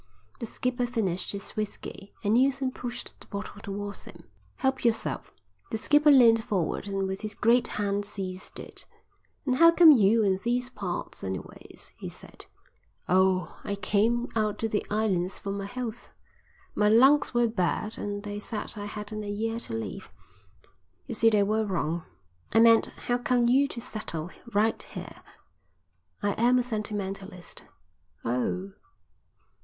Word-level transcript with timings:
The 0.39 0.47
skipper 0.47 0.87
finished 0.87 1.31
his 1.31 1.51
whisky, 1.51 2.11
and 2.23 2.33
Neilson 2.33 2.71
pushed 2.71 3.19
the 3.19 3.27
bottle 3.27 3.61
towards 3.61 4.05
him. 4.05 4.23
"Help 4.55 4.83
yourself." 4.83 5.31
The 5.69 5.77
skipper 5.77 6.09
leaned 6.09 6.43
forward 6.43 6.87
and 6.87 7.07
with 7.07 7.21
his 7.21 7.35
great 7.35 7.67
hand 7.67 8.03
seized 8.03 8.59
it. 8.59 8.87
"And 9.45 9.57
how 9.57 9.69
come 9.69 9.91
you 9.91 10.23
in 10.23 10.39
these 10.43 10.71
parts 10.71 11.23
anyways?" 11.23 11.91
he 11.95 12.09
said. 12.09 12.47
"Oh, 13.07 13.55
I 13.63 13.75
came 13.75 14.27
out 14.35 14.57
to 14.57 14.67
the 14.67 14.83
islands 14.89 15.37
for 15.37 15.51
my 15.51 15.65
health. 15.67 16.09
My 16.73 16.89
lungs 16.89 17.35
were 17.35 17.47
bad 17.47 17.99
and 17.99 18.23
they 18.23 18.39
said 18.39 18.73
I 18.75 18.85
hadn't 18.85 19.23
a 19.23 19.29
year 19.29 19.59
to 19.59 19.73
live. 19.75 20.09
You 21.05 21.13
see 21.13 21.29
they 21.29 21.43
were 21.43 21.63
wrong." 21.63 22.05
"I 22.51 22.59
meant, 22.59 22.87
how 22.87 23.19
come 23.19 23.47
you 23.47 23.67
to 23.67 23.79
settle 23.79 24.29
down 24.29 24.39
right 24.51 24.81
here?" 24.81 25.21
"I 26.23 26.31
am 26.41 26.57
a 26.57 26.63
sentimentalist." 26.63 27.65
"Oh!" 28.25 28.71